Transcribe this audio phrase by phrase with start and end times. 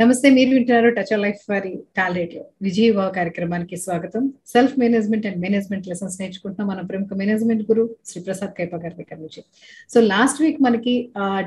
[0.00, 2.40] నమస్తే మీరు వింటున్నారు టచ్ లైఫ్ వారి టాలెంట్లో.
[2.66, 4.22] విజయవా కార్యక్రమానికి స్వాగతం.
[4.52, 9.16] Self management and management lessons నేర్చుకుంటున్నాం మన ప్రముఖ మేనేజ్మెంట్ గురు శ్రీ ప్రసాద్ కైప గారి దగ్గర
[9.22, 9.40] నుంచి.
[9.92, 10.94] సో లాస్ట్ వీక్ మనకి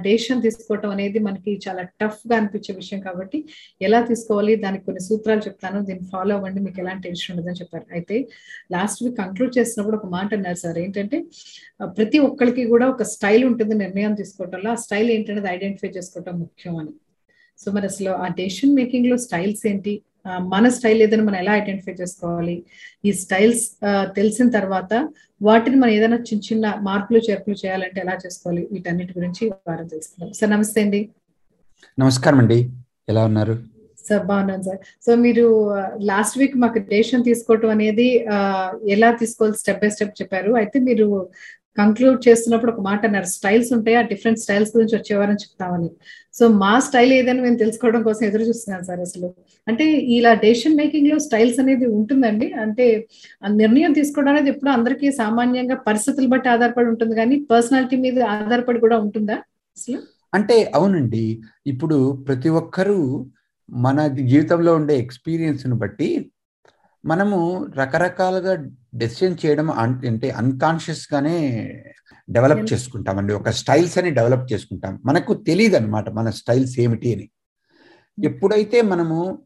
[0.05, 3.41] డెసిషన్ తీసుకోవటం అనేది మనకి చాలా టఫ్గా అనిపించే విషయం కాబట్టి
[3.87, 5.81] ఎలా తీసుకోవాలి దానికి కొన్ని సూత్రాలు చెప్తాను.
[5.89, 7.87] దీన్ని ఫాలో అవ్వండి మీకు ఎలాంటి టెన్షన్ ఉండదని చెప్పారు.
[7.99, 8.17] అయితే
[8.77, 10.79] లాస్ట్ వీక్ కంక్లూడ్ చేసినప్పుడు ఒక మాట అన్నారు సార్.
[10.85, 11.19] ఏంటంటే
[11.99, 14.71] ప్రతి ఒక్కరికి కూడా ఒక స్టైల్ ఉంటుంది నిర్ణయం తీసుకోవటంలో.
[14.77, 16.95] ఆ స్టైల్ ఏంటనేది ఐడెంటిఫై చేసుకోవటం ముఖ్యం అని.
[17.61, 19.93] సో మరి అసలు ఆ డెసిషన్ మేకింగ్లో స్టైల్స్ ఏంటి?
[20.53, 22.55] మన స్టైల్ ఏదైనా మనం ఎలా ఐడెంటిఫై చేసుకోవాలి?
[23.05, 23.63] ఈ స్టైల్స్
[24.15, 24.93] తెలిసిన తర్వాత
[25.41, 28.67] వాటిని మనం ఏదైనా చిన్న చిన్న మార్పులు చేర్పులు చేయాలంటే ఎలా చేసుకోవాలి?
[28.71, 30.33] వీటన్నిటి గురించి వారం తెలుసుకుందాం.
[30.33, 31.01] సార్ నమస్తే అండి.
[31.99, 32.59] నమస్కారం అండి.
[33.09, 33.55] ఎలా ఉన్నారు?
[34.07, 34.79] సార్ బాగున్నాను సార్.
[35.05, 35.45] సో మీరు
[36.11, 38.07] లాస్ట్ వీక్ మాకు డెసిషన్ తీసుకోవటం అనేది
[38.95, 39.57] ఎలా తీసుకోవాలి?
[39.57, 40.51] స్టెప్ బై స్టెప్ చెప్పారు.
[40.61, 41.07] అయితే మీరు
[41.79, 45.89] కంక్లూడ్ చేస్తున్నప్పుడు ఒక మాట అన్నారు స్టైల్స్ ఉంటాయి ఆ డిఫరెంట్ స్టైల్స్ గురించి వచ్చేవారని చెప్తామని.
[46.33, 49.27] సో మా స్టైల్ ఏదైనా మేము తెలుసుకోవడం కోసం ఎదురు చూస్తున్నాను సార్ అసలు.
[49.67, 49.85] అంటే
[50.17, 52.47] ఇలా డెసిషన్ మేకింగ్లో స్టైల్స్ అనేది ఉంటుందండి.
[52.63, 52.85] అంటే
[53.55, 58.97] నిర్ణయం తీసుకోవడం అనేది ఎప్పుడు అందరికీ సామాన్యంగా పరిస్థితులు బట్టి ఆధారపడి ఉంటుంది కానీ పర్సనాలిటీ మీద ఆధారపడి కూడా
[58.97, 59.37] ఉంటుందా
[59.77, 59.99] అసలు?
[60.33, 61.25] అంటే అవునండి.
[61.67, 62.99] ఇప్పుడు ప్రతి ఒక్కరూ
[63.69, 66.07] మన జీవితంలో ఉండే ఎక్స్పీరియన్స్ను బట్టి
[67.05, 71.67] మనము రకరకాలుగా డెసిషన్ చేయడం అంటే అన్కాన్షియస్ గానే
[72.29, 73.33] డెవలప్ చేసుకుంటామండి.
[73.33, 75.01] ఒక స్టైల్స్ అని డెవలప్ చేసుకుంటాం.
[75.05, 77.29] మనకు తెలియదు అనమాట మన స్టైల్స్ ఏమిటి అని.
[78.23, 79.41] ఎప్పుడైతే మనము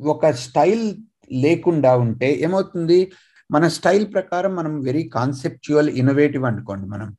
[0.00, 0.96] ఒక స్టైల్
[1.32, 3.12] లేకుండా ఉంటే ఏమవుతుంది?
[3.50, 7.16] మన స్టైల్ ప్రకారం మనం వెరీ కాన్సెప్చువల్ ఇన్నోవేటివ్ అనుకోండి మనం.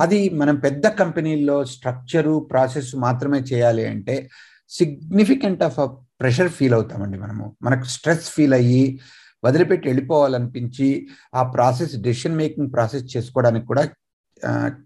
[0.00, 4.28] అది మనం పెద్ద కంపెనీల్లో స్ట్రక్చరు ప్రాసెస్ మాత్రమే చేయాలి అంటే
[4.68, 5.80] సిగ్నిఫికెంట్ ఆఫ్
[6.22, 7.46] ప్రెషర్ ఫీల్ అవుతామండి మనము.
[7.62, 8.84] మనకు స్ట్రెస్ ఫీల్ అయ్యి
[9.42, 10.88] వదిలిపెట్టి వెళ్ళిపోవాలనిపించి
[11.34, 13.82] ఆ ప్రాసెస్ డెసిషన్ మేకింగ్ ప్రాసెస్ చేసుకోవడానికి కూడా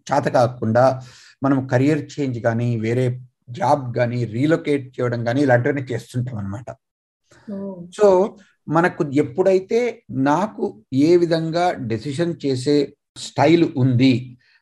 [0.09, 0.85] చేత కాకుండా
[1.43, 3.05] మనం కెరియర్ చేంజ్ కానీ వేరే
[3.51, 6.69] జాబ్ కానీ రీలొకేట్ చేయడం కానీ ఇలాంటివన్నీ చేస్తుంటాం అనమాట
[7.95, 8.07] సో
[8.69, 10.65] మనకు ఎప్పుడైతే నాకు
[11.03, 12.77] ఏ విధంగా డెసిషన్ చేసే
[13.17, 14.15] స్టైల్ ఉంది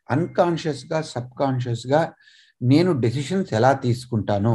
[0.08, 2.00] అన్కాన్షియస్గా సబ్కాన్షియస్గా
[2.60, 4.54] నేను డెసిషన్స్ ఎలా తీసుకుంటాను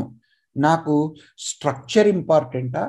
[0.60, 0.96] నాకు
[1.40, 2.84] స్ట్రక్చర్ ఇంపార్టెంటా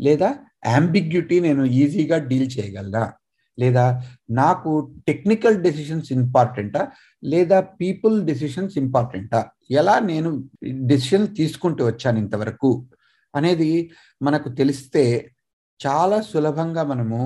[0.00, 0.28] లేదా
[0.66, 3.04] అంబిగ్యూటీ నేను ఈజీగా డీల్ చేయగలనా?
[3.58, 3.84] లేదా
[4.30, 4.70] నాకు
[5.06, 6.82] టెక్నికల్ డెసిషన్స్ ఇంపార్టెంటా
[7.22, 10.30] లేదా పీపుల్ డెసిషన్స్ ఇంపార్టెంటా ఎలా నేను
[10.86, 12.70] డెసిషన్ తీసుకుంటూ వచ్చాను ఇంతవరకు?
[13.34, 13.70] అనేది
[14.22, 15.04] మనకు తెలిస్తే
[15.80, 17.20] చాలా సులభంగా మనము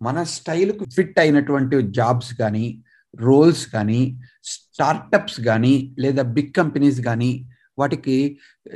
[0.00, 2.66] మన స్టైల్కు ఫిట్ అయినటువంటి జాబ్స్ కానీ
[3.14, 4.00] రోల్స్ కానీ
[4.44, 7.30] స్టార్టప్స్ కానీ లేదా బిగ్ కంపెనీస్ కానీ
[7.78, 8.16] వాటికి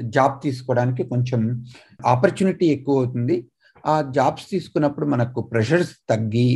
[0.08, 1.40] జాబ్ తీసుకోవడానికి కొంచెం
[2.06, 3.36] ఆపర్చునిటీ ఎక్కువ అవుతుంది
[3.86, 6.50] ఆ జాబ్స్ తీసుకున్నప్పుడు మనకు ప్రెషర్స్ తగ్గి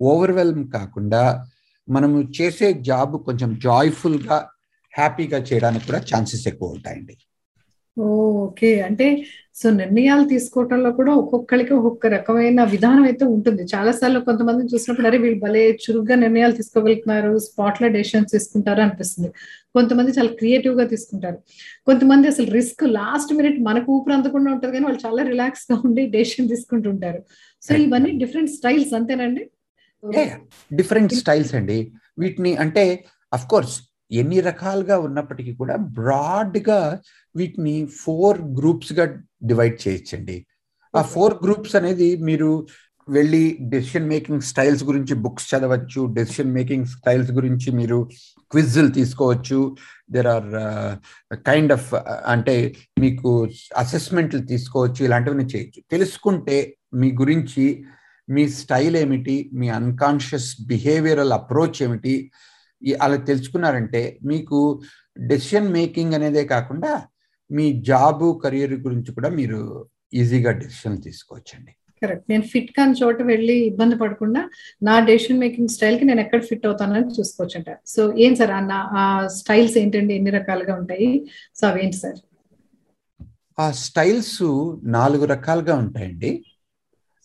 [0.00, 1.22] ఓవర్వెల్మ్ కాకుండా
[1.88, 4.38] మనము చేసే జాబ్ కొంచెం జాయ్ఫుల్గా
[4.94, 7.14] హ్యాపీగా చేయడానికి కూడా ఛాన్సెస్ ఎక్కువ ఉంటాయండి.
[7.96, 8.80] ఓకే.
[8.80, 9.06] అంటే
[9.60, 13.62] సో నిర్ణయాలు తీసుకోవటంలో కూడా ఒక్కొక్కరికి ఒక్కొక్క రకమైన విధానం అయితే ఉంటుంది.
[13.74, 19.30] చాలా సార్లు కొంతమంది చూసినప్పుడు అరే వీళ్ళు భలే చురుగ్గా నిర్ణయాలు తీసుకోగలుగుతున్నారు స్పాట్లో డెసిషన్స్ తీసుకుంటారు అనిపిస్తుంది.
[19.74, 21.38] కొంతమంది చాలా క్రియేటివ్గా తీసుకుంటారు.
[21.86, 26.48] కొంతమంది అసలు రిస్క్ లాస్ట్ మినిట్ మనకు ఊపిరి అందకుండా ఉంటుంది కానీ వాళ్ళు చాలా రిలాక్స్గా ఉండి డెసిషన్
[26.48, 27.22] తీసుకుంటుంటారు.
[27.62, 29.44] సో ఇవన్నీ డిఫరెంట్ స్టైల్స్ అంతేనండి
[30.70, 31.78] డిఫరెంట్ స్టైల్స్ అండి.
[32.18, 32.84] వీటిని అంటే
[33.32, 33.76] అఫ్ కోర్స్
[34.12, 36.98] ఎన్ని రకాలుగా ఉన్నప్పటికీ కూడా బ్రాడ్గా
[37.36, 40.46] వీటిని ఫోర్ గ్రూప్స్గా డివైడ్ చేయొచ్చండి.
[40.96, 42.66] ఆ ఫోర్ గ్రూప్స్ అనేది మీరు
[43.08, 48.10] వెళ్ళి డెసిషన్ మేకింగ్ స్టైల్స్ గురించి బుక్స్ చదవచ్చు డెసిషన్ మేకింగ్ స్టైల్స్ గురించి మీరు
[48.50, 49.76] క్విజ్లు తీసుకోవచ్చు.
[50.10, 50.50] దెర్ ఆర్
[51.36, 51.94] కైండ్ ఆఫ్
[52.26, 55.82] అంటే మీకు అసెస్మెంట్లు తీసుకోవచ్చు ఇలాంటివన్నీ చేయొచ్చు.
[55.90, 57.84] తెలుసుకుంటే మీ గురించి
[58.28, 62.30] మీ స్టైల్ ఏమిటి మీ అన్కాన్షియస్ బిహేవియరల్ అప్రోచ్ ఏమిటి
[63.02, 64.82] అలా తెలుసుకున్నారంటే మీకు
[65.18, 67.02] డెసిషన్ మేకింగ్ అనేదే కాకుండా
[67.50, 71.72] మీ జాబ్ కెరియర్ గురించి కూడా మీరు ఈజీగా డెసిషన్ తీసుకోవచ్చండి.
[72.02, 74.50] కరెక్ట్ నేను ఫిట్ కాని చోట వెళ్ళి ఇబ్బంది పడకుండా
[74.82, 78.50] నా డెసిషన్ మేకింగ్ స్టైల్కి నేను ఎక్కడ ఫిట్ అవుతానని చూసుకోవచ్చు అంట సో ఏం సార్?
[78.50, 80.14] నా ఆ స్టైల్స్ ఏంటండి?
[80.14, 81.30] ఎన్ని రకాలుగా ఉంటాయి?
[81.56, 82.18] సో అవేంటి సార్?
[83.58, 86.44] ఆ స్టైల్స్ నాలుగు రకాలుగా ఉంటాయండి.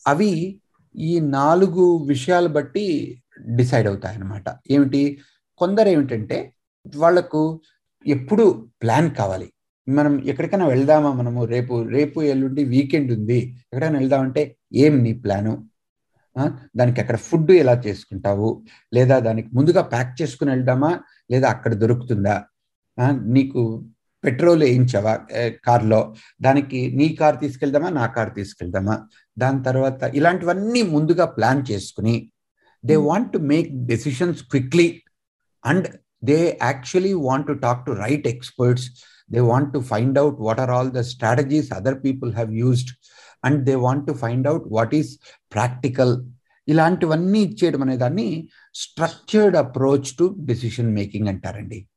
[0.07, 0.59] అవి
[0.95, 2.85] ఈ నాలుగు విషయాలు బట్టి
[3.55, 5.19] డిసైడ్ అవుతాయి అన్నమాట ఏమిటి?
[5.61, 6.37] కొందరు ఏమిటంటే
[6.95, 7.41] వాళ్ళకు
[8.07, 8.45] ఎప్పుడు
[8.81, 9.47] ప్లాన్ కావాలి.
[9.89, 11.41] మనం ఎక్కడికైనా వెళ్దామా మనము?
[11.45, 13.39] రేపు రేపు ఎల్లుండి వీకెండ్ ఉంది.
[13.73, 14.41] ఎక్కడైనా వెళ్దామంటే
[14.73, 15.53] ఏం నీ ప్లాను?
[16.77, 18.49] దానికి అక్కడ ఫుడ్ ఎలా చేసుకుంటావు?
[18.93, 20.91] లేదా దానికి ముందుగా ప్యాక్ చేసుకుని వెళ్దామా?
[21.31, 22.35] లేదా అక్కడ దొరుకుతుందా?
[23.35, 23.61] నీకు
[24.23, 25.13] పెట్రోల్ వేయించావా?
[25.65, 25.99] కార్లో?
[26.41, 27.89] దానికి నీ కార్ తీసుకెళ్దామా?
[27.89, 28.95] నా కార్ తీసుకెళ్దామా?
[29.37, 32.15] దాని తర్వాత ఇలాంటివన్నీ ముందుగా ప్లాన్ చేసుకుని
[32.85, 34.87] they want to make decisions quickly.
[35.65, 35.87] And
[36.25, 38.87] they actually want to talk to right experts
[39.31, 42.91] they want to find out what are all the strategies other people have used
[43.43, 45.19] and they want to find out what is
[45.53, 46.25] practical
[46.67, 51.87] ఇలాంటివన్నీ ఇచ్చేయడం అనే దాన్ని structured approach to decision making అంటారండి.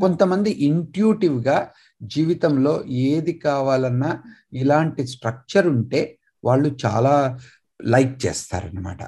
[0.00, 1.70] కొంతమంది ఇంట్యూటివ్గా
[2.02, 4.22] జీవితంలో ఏది కావాలన్నా
[4.52, 7.38] ఇలాంటి స్ట్రక్చర్ ఉంటే వాళ్ళు చాలా
[7.84, 8.98] లైక్ చేస్తారనమాట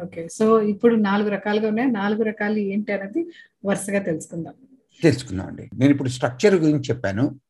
[0.00, 0.28] ఓకే.
[0.28, 1.90] సో ఇప్పుడు నాలుగు రకాలుగా ఉన్నాయి.
[1.90, 3.26] నాలుగు రకాలు ఏంటి అనేది
[3.64, 4.54] వరుసగా తెలుసుకుందాం.
[5.02, 7.40] తెలుసుకుందామండి నేను ఇప్పుడు స్ట్రక్చర్ గురించి చెప్పాను.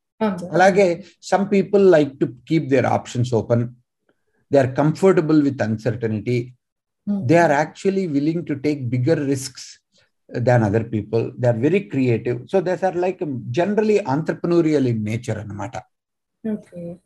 [0.52, 3.68] అలాగే some people like to keep their options open.
[4.52, 6.54] They are comfortable with uncertainty.
[7.22, 9.60] They are actually willing to take bigger risk
[10.38, 11.32] than other people.
[11.40, 12.46] They are very creative.
[12.52, 13.18] So these are like
[13.50, 15.76] generally entrepreneurial in nature అనమాట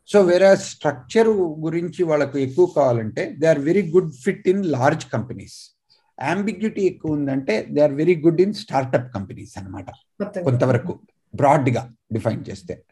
[0.07, 1.27] so వేరే structure
[1.59, 5.77] గురించి వాళ్ళకు ఎక్కువ కావాలంటే they are very good fit in large companies
[6.19, 10.43] ambiguity ఎక్కువ ఉందంటే they are very good in startup companies కొత్తగా.
[10.43, 10.99] కొంతవరకు
[11.35, 12.83] బ్రాడ్గా డిఫైన్ చేస్తే.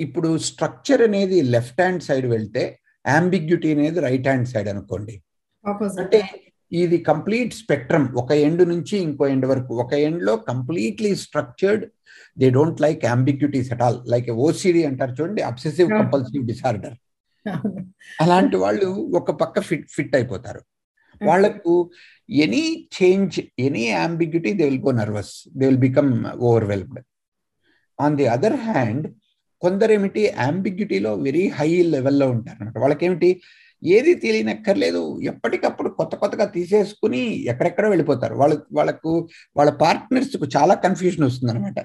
[0.00, 5.22] ఇప్పుడు స్ట్రక్చర్ అనేది లెఫ్ట్ హ్యాండ్ సైడ్ వెళ్తే అంబిగ్యూటీ అనేది రైట్ హ్యాండ్ సైడ్ అనుకోండి.
[5.98, 6.30] అంటే
[6.72, 9.74] ఇది కంప్లీట్ స్పెక్ట్రమ్ ఒక ఎండ్ నుంచి ఇంకో ఎండ్ వరకు.
[9.74, 11.84] ఒక ఎండ్లో completely structured
[12.36, 15.88] they don't like ambiguities at all like OCD అంటారు చూడండి అబ్సెసివ్.
[16.00, 16.96] కంపల్సివ్ డిసార్డర్
[18.20, 18.88] అలాంటి వాళ్ళు
[19.20, 20.62] ఒక పక్క ఫిట్ ఫిట్ అయిపోతారు.
[21.20, 21.74] వాళ్ళకు
[22.28, 22.64] any
[22.96, 26.10] change any ambiguity they will go nervous they will become
[26.40, 27.02] overwhelmed
[28.00, 29.06] on the other hand
[29.62, 33.30] కొందరేమిటి అంబిగ్యూటీలో very high లెవెల్లో ఉంటారు అనమాట వాళ్ళకేమిటి
[33.82, 37.22] ఏది తెలియనక్కర్లేదు ఎప్పటికప్పుడు కొత్త కొత్తగా తీసేసుకుని
[37.52, 38.34] ఎక్కడెక్కడో వెళ్ళిపోతారు.
[38.34, 41.80] వాళ్ళ వాళ్ళకు వాళ్ళ పార్ట్నర్స్కు చాలా కన్ఫ్యూజన్ వస్తుంది అనమాట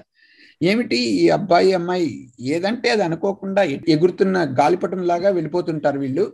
[0.62, 2.10] ఏమిటి ఈ అబ్బాయి అమ్మాయి?
[2.54, 3.62] ఏదంటే అది అనుకోకుండా
[3.94, 6.24] ఎగురుతున్న గాలిపటం లాగా వెళ్ళిపోతుంటారు వీళ్ళు.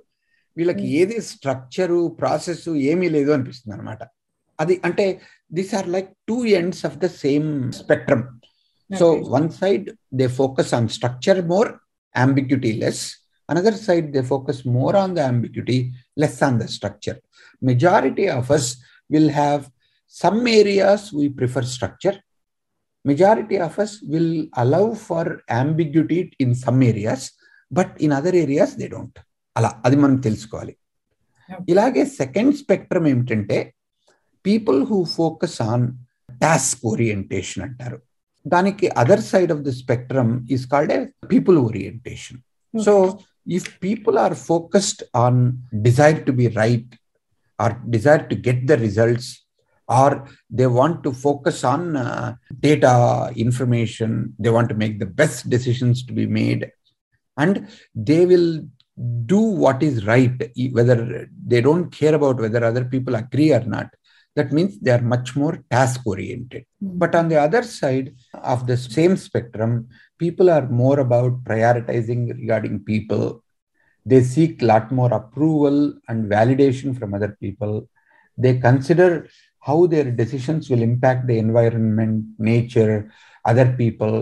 [0.56, 4.02] వీళ్ళకి ఏది స్ట్రక్చరు ప్రాసెస్ ఏమీ లేదు అనిపిస్తుంది అనమాట
[4.58, 5.06] అది అంటే
[5.56, 7.48] these are like two ends of the same
[7.80, 8.24] spectrum.
[8.90, 9.86] So one side
[10.20, 11.70] they focus on structure more
[12.14, 13.04] ambiguity less.
[13.48, 15.78] Another side they focus more on the ambiguity
[16.18, 17.18] less on the structure.
[17.62, 18.68] Majority of us
[19.10, 19.62] will have
[20.16, 22.16] some areas we prefer structure
[23.10, 24.30] majority of us will
[24.62, 25.24] allow for
[25.60, 27.22] ambiguity in some areas
[27.70, 29.16] but in other areas they don't.
[29.56, 30.74] అలా అది మనం తెలుసుకోవాలి.
[31.72, 33.58] ఇలాగే second spectrum ఏమిటంటే
[34.46, 35.86] people who focus on
[36.42, 37.98] task orientation అంటారు.
[38.46, 40.98] దానికి other side of the spectrum is called a
[41.32, 42.38] people orientation
[42.74, 42.94] so
[43.58, 45.40] if people are focused on
[45.86, 46.92] desire to be right
[47.58, 49.30] or desire to get the results
[49.88, 54.34] or they want to focus on uh, data information.
[54.38, 56.70] They want to make the best decisions to be made.
[57.36, 58.62] And they will
[59.26, 60.32] do what is right
[60.72, 63.88] whether they don't care about whether other people agree or not.
[64.36, 66.64] That means they are much more task oriented.
[66.80, 66.98] Hmm.
[66.98, 72.84] But on the other side of the same spectrum people are more about prioritizing regarding
[72.84, 73.42] people.
[74.04, 77.88] They seek lot more approval and validation from other people.
[78.38, 79.28] They consider
[79.66, 82.16] how their decisions will impact the environment,
[82.50, 82.94] nature,
[83.44, 84.14] other people.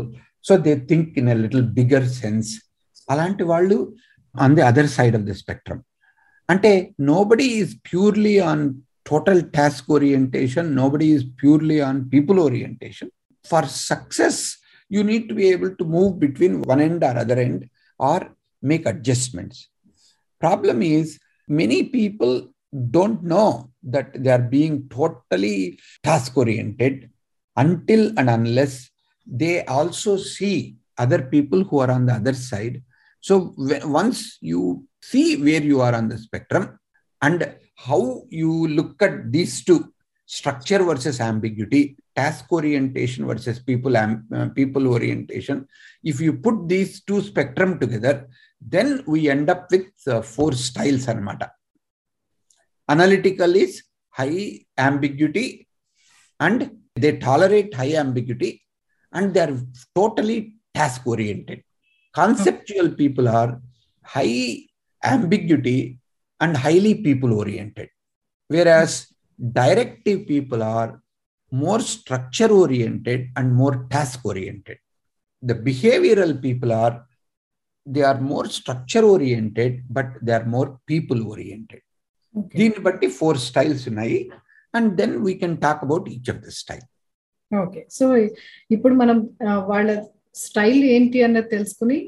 [0.45, 2.49] So they think in a little bigger sense.
[3.09, 3.77] అలాంటి వాళ్ళు
[4.35, 5.81] on the other side of the spectrum
[6.49, 6.71] అంటే
[7.09, 8.63] nobody is purely on
[9.11, 13.11] total task orientation nobody is purely on people orientation
[13.45, 14.41] for success
[14.91, 17.65] you need to be able to move between one end or other end
[18.01, 18.25] or
[18.63, 19.61] make adjustments
[20.43, 21.13] problem is
[21.49, 22.35] many people
[22.95, 23.49] don't know
[23.85, 27.11] that they are being totally task oriented
[27.57, 28.91] until and unless
[29.27, 32.83] they also see other people who are on the other side.
[33.21, 36.79] So once you see where you are on the spectrum
[37.23, 39.93] and how you look at these two
[40.27, 45.67] structure versus ambiguity task orientation versus people uh, people orientation
[46.03, 48.29] if you put these two spectrum together
[48.61, 51.49] then we end up with uh, four styles anamata
[52.89, 55.67] analytical is high ambiguity
[56.41, 58.63] and they tolerate high ambiguity
[59.13, 59.57] and they are
[59.95, 61.63] totally task oriented.
[62.13, 63.61] Conceptual people are
[64.03, 64.59] high
[65.03, 65.99] ambiguity
[66.41, 67.89] and highly people oriented.
[68.49, 69.13] Whereas
[69.53, 71.01] directive people are
[71.51, 74.79] more structure oriented and more task oriented.
[75.43, 77.07] The behavioral people are
[77.87, 81.83] they are more structure oriented but they are more people oriented
[82.55, 84.19] దీన్ని బట్టి four styles ఉన్నాయి.
[84.75, 86.87] And then we can talk about each of the style.
[87.51, 87.81] Okay.
[87.91, 88.05] So
[88.71, 89.17] ఇప్పుడు మనం
[89.73, 89.89] వాళ్ళ
[90.37, 91.99] style ఏంటి అన్నది తెలుసుకుని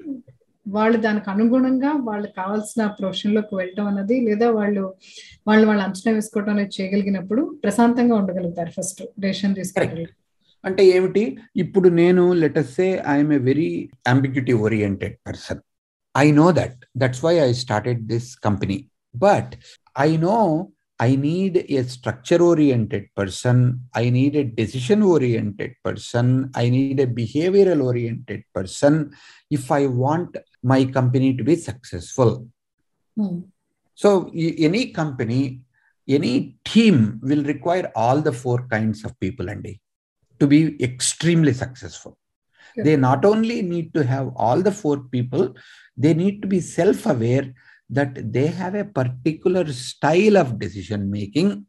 [0.66, 4.84] వాళ్ళు దానికి అనుగుణంగా వాళ్ళకి కావాల్సిన ప్రొఫెషన్లోకి వెళ్ళటం అన్నది లేదా వాళ్ళు
[5.48, 10.14] వాళ్ళు వాళ్ళు అంచనా వేసుకోవడం అనేది చేయగలిగినప్పుడు ప్రశాంతంగా ఉండగలుగుతారు ఫస్ట్ డెసిషన్ తీసుకోగలుగుతారు
[10.64, 11.22] అంటే ఏమిటి?
[11.56, 13.68] ఇప్పుడు నేను let's say I'm a very
[14.12, 15.60] ambiguity oriented person
[16.14, 18.78] I know that that's why I started this company
[19.14, 19.52] but
[20.08, 20.38] I know
[20.98, 23.82] I need a structure oriented person.
[23.94, 26.50] I need a decision oriented person.
[26.54, 29.12] I need a behavioral oriented person
[29.50, 32.48] if I want my company to be successful.
[33.14, 33.40] Hmm.
[33.94, 35.60] So, any company,
[36.08, 39.80] any team will require all the four kinds of people, Andy,
[40.40, 42.16] to be extremely successful.
[42.74, 42.84] Yeah.
[42.84, 45.54] They not only need to have all the four people,
[45.96, 47.52] they need to be self aware
[47.90, 51.66] that they have a particular style of decision making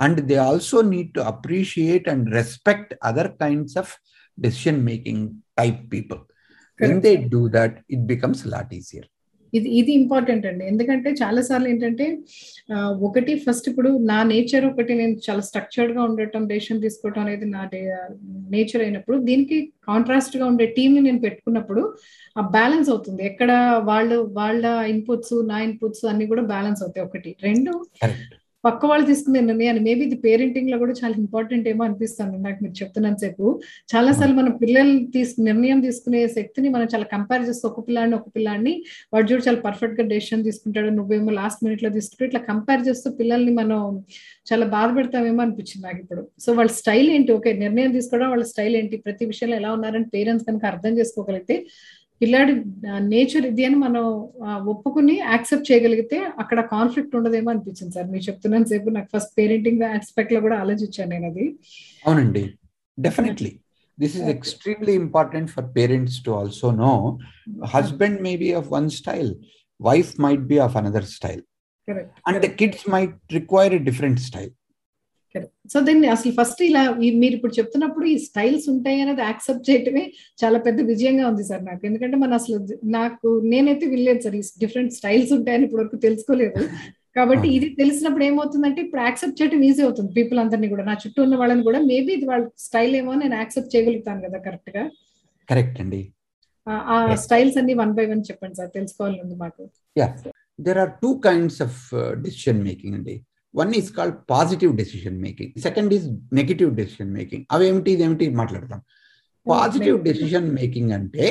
[0.00, 3.96] and they also need to appreciate and respect other kinds of
[4.40, 6.26] decision making type people.
[6.78, 9.04] When they do that it becomes a lot easier
[9.52, 10.64] ఇది ఇది important అండి.
[10.72, 12.06] ఎందుకంటే చాలా సార్లు ఏంటంటే
[13.08, 17.62] ఒకటి first ఇప్పుడు నా నేచర్ ఒకటి నేను చాలా స్ట్రక్చర్డ్గా ఉండటం డెసిషన్ తీసుకోవటం అనేది నా
[18.56, 21.82] నేచర్ అయినప్పుడు దీనికి కాంట్రాస్ట్గా ఉండే టీంని ని నేను పెట్టుకున్నప్పుడు
[22.36, 23.20] ఆ బ్యాలెన్స్ అవుతుంది.
[23.30, 23.50] ఎక్కడ
[23.90, 27.30] వాళ్ళు వాళ్ళ ఇన్పుట్స్ నా ఇన్పుట్స్ అన్ని కూడా బ్యాలెన్స్ అవుతాయి ఒకటి.
[27.48, 27.72] రెండు
[28.64, 33.20] పక్క వాళ్ళు తీసుకునే నిర్ణయాన్ని మేబీ ఇది పేరెంటింగ్లో కూడా చాలా ఇంపార్టెంట్ ఏమో అనిపిస్తుంది నాకు మీరు చెప్తున్నంత
[33.24, 33.44] సేపు.
[33.92, 38.28] చాలా సార్లు మన పిల్లలు తీసుకు నిర్ణయం తీసుకునే శక్తిని మనం చాలా కంపేర్ చేస్తే ఒక పిల్లాడిని ఒక
[38.36, 38.74] పిల్లాడిని
[39.14, 40.90] వాడు చూడు చాలా పర్ఫెక్ట్గా డెసిషన్ తీసుకుంటాడు.
[40.98, 43.80] నువ్వేమో లాస్ట్ మినిట్లో తీసుకుంటే ఇట్లా కంపేర్ చేస్తూ పిల్లల్ని మనం
[44.50, 46.24] చాలా బాధ పెడతామేమో అనిపించింది నాకు ఇప్పుడు.
[46.46, 47.32] సో వాళ్ళ స్టైల్ ఏంటి?
[47.38, 48.98] ఓకే నిర్ణయం తీసుకోవడం వాళ్ళ స్టైల్ ఏంటి?
[49.06, 51.56] ప్రతి విషయంలో ఎలా ఉన్నారని పేరెంట్స్ కనుక అర్థం చేసుకోగలిగితే
[52.20, 52.52] పిల్లాడి
[53.12, 54.04] నేచర్ ఇది అని మనం
[54.72, 58.08] ఒప్పుకుని యాక్సెప్ట్ చేయగలిగితే అక్కడ కాన్ఫ్లిక్ట్ ఉండదేమో అనిపించింది సార్.
[58.12, 61.46] మీరు చెప్తున్నాను సేపు నాకు ఫస్ట్ పేరెంటింగ్ ఆస్పెక్ట్లో కూడా ఆలోచించాను నేను అది.
[62.04, 62.42] అవునండి.
[62.98, 63.52] Definitely
[63.98, 64.24] this is.
[64.34, 66.92] Extremely important for parents to also know
[67.74, 69.30] husband may be of one style
[69.80, 71.42] wife might be of another style
[72.28, 74.52] and the kids might require a different style
[75.68, 80.12] so దీన్ని అసలు first ఇలా మీరు ఇప్పుడు చెప్తున్నప్పుడు ఈ styles ఉంటాయి అనేది accept చేయటమే
[80.44, 81.86] చాలా పెద్ద విజయంగా ఉంది సార్ నాకు.
[81.86, 86.68] ఎందుకంటే మన అసలు నాకు నేనైతే వినలేదు సార్ ఈ డిఫరెంట్ స్టైల్స్ ఉంటాయని ఇప్పుడు వరకు తెలుసుకోలేదు.
[87.16, 87.48] కాబట్టి.
[87.48, 90.84] ఇది తెలిసినప్పుడు ఏమవుతుందంటే ఇప్పుడు యాక్సెప్ట్ చేయడం ఈజీ అవుతుంది పీపుల్ అందరినీ కూడా.
[90.84, 94.90] నా చుట్టూ ఉన్న వాళ్ళని కూడా మేబీ ఇది వాళ్ళ స్టైల్ ఏమో నేను యాక్సెప్ట్ చేయగలుగుతాను కదా కరెక్ట్గా?
[95.50, 96.12] కరెక్ట్ అండి.
[96.68, 97.14] ఆ-.
[97.14, 98.70] స్టైల్స్ అన్ని వన్ బై వన్ చెప్పండి సార్.
[98.74, 99.70] తెలుసుకోవాలని ఉంది మాకు.
[100.60, 103.22] Are two kinds of uh, decision making అండి.
[103.58, 106.06] One is called positive decision making second is
[106.38, 108.80] negative decision making అవేమిటి ఇదేమిటి మాట్లాడతాం
[109.46, 111.26] పాజిటివ్ డెసిషన్ మేకింగ్ అంటే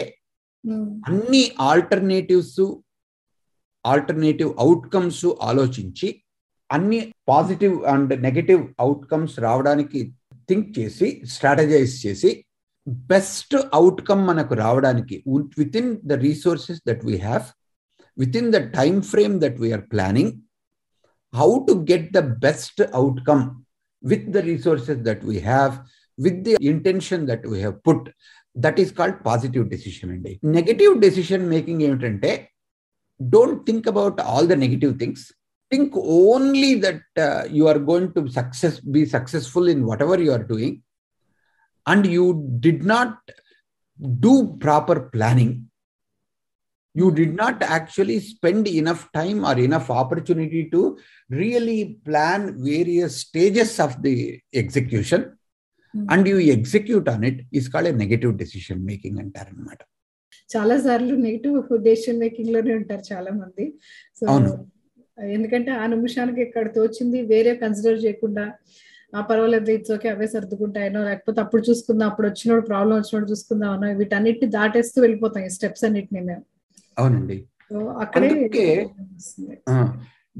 [0.63, 0.85] Hmm.
[1.07, 2.55] అన్ని ఆల్టర్నేటివ్స్
[3.85, 6.07] ఆల్టర్నేటివ్ అవుట్కమ్స్ ఆలోచించి
[6.69, 9.99] అన్ని పాజిటివ్ అండ్ నెగటివ్ అవుట్కమ్స్ రావడానికి
[10.49, 12.31] థింక్ చేసి స్ట్రాటజైజ్ చేసి
[13.07, 15.15] బెస్ట్ అవుట్కమ్ మనకు రావడానికి
[15.81, 17.45] within the resources that we have
[18.41, 20.33] within the time frame that we're planning
[21.33, 23.65] how to get the best outcome
[24.01, 25.81] with the resources that we have,
[26.17, 28.13] with the intention that we have put.
[28.55, 30.39] That is called positive decision making.
[30.41, 32.47] Negative decision making entante,
[33.29, 35.31] don't think about all the negative things.
[35.69, 40.43] Think only that uh, you are going to success, be successful in whatever you are
[40.43, 40.81] doing,
[41.85, 43.19] and you did not
[44.19, 45.69] do proper planning
[46.97, 50.81] you did not actually spend enough time or enough opportunity to
[51.29, 54.15] really plan various stages of the
[54.63, 55.21] execution.
[55.93, 59.79] And you execute on it is called a negative decision making అంటారనమాట
[60.49, 61.55] చాలా సార్లు negative
[61.87, 63.65] decision మేకింగ్లోనే ఉంటారు చాలా మంది.
[64.19, 64.51] So అవును.
[65.37, 68.45] ఎందుకంటే ఆ నిమిషానికి ఇక్కడ తోచింది వేరే కన్సిడర్ చేయకుండా
[69.13, 73.89] ఆ పర్వాలేదు ఇట్స్ ఓకే అవే సర్దుకుంటాయనో లేకపోతే అప్పుడు చూసుకుందాం అప్పుడు వచ్చినప్పుడు ప్రాబ్లం వచ్చినప్పుడు చూసుకుందాం అనో
[74.01, 76.43] వీటన్నిటిని దాటేస్తూ వెళ్ళిపోతాం ఈ స్టెప్స్ అన్నిటిని మేము.
[76.97, 77.37] అవునండి.
[78.01, 78.27] అక్కడే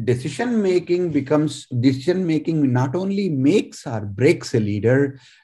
[0.01, 5.03] decision making becomes decision making not only makes or breaks a leader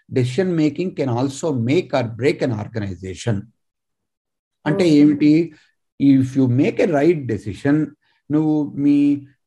[0.10, 3.42] decision making can also make or break an organisation
[4.66, 5.32] అంటే ఏమిటి?
[6.00, 7.80] If you make a right decision
[8.30, 8.98] నువ్వు మీ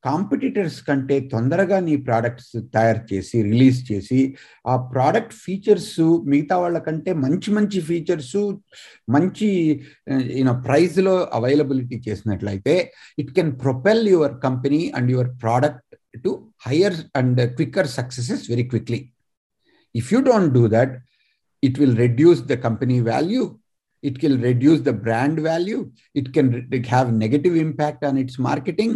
[0.07, 4.21] కాంపిటీటర్స్ కంటే తొందరగా నీ ప్రోడక్ట్స్ తయారు చేసి రిలీజ్ చేసి
[4.67, 5.95] ఆ ప్రోడక్ట్ ఫీచర్స్
[6.33, 8.37] మిగతా వాళ్ళ కంటే మంచి మంచి ఫీచర్స్
[9.09, 9.49] మంచి
[10.39, 12.77] యూనో ప్రైస్లో అవైలబిలిటీ చేసినట్లయితే
[13.19, 15.83] it can propel your company and your product
[16.25, 16.33] to
[16.67, 19.01] higher and quicker successes very quickly.
[19.95, 20.95] If you don't do that
[21.63, 23.43] it will reduce the company value
[24.09, 25.81] it will reduce the brand value
[26.21, 26.47] it can
[26.95, 28.93] have negative impact on its marketing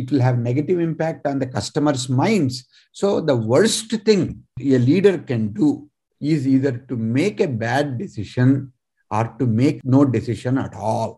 [0.00, 2.66] it will have negative impact on the customers minds.
[2.92, 4.22] So the worst thing
[4.60, 5.88] a leader can do
[6.20, 8.72] is either to make a bad decision
[9.10, 11.10] or to make no decision at all.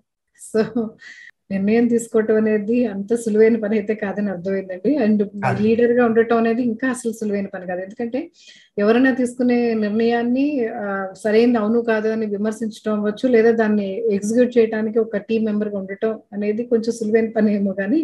[0.51, 0.61] So
[1.53, 4.91] నిర్ణయం తీసుకోవటం అనేది అంత సులువైన పని అయితే కాదని అర్థమైందండి.
[5.05, 5.23] And
[5.61, 7.83] లీడర్గా ఉండటం అనేది ఇంకా అసలు సులువైన పని కాదు.
[7.87, 8.21] ఎందుకంటే
[8.79, 10.47] ఎవరైనా తీసుకునే నిర్ణయాన్ని
[11.23, 16.65] సరైనది అవును కాదు అని విమర్శించడం అవ్వచ్చు లేదా దాన్ని ఎగ్జిక్యూట్ చేయడానికి ఒక టీం మెంబర్గా ఉండటం అనేది
[16.73, 18.01] కొంచెం సులువైన పని ఏమో కానీ